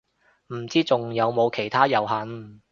[0.47, 2.61] 唔知仲有冇其他遊行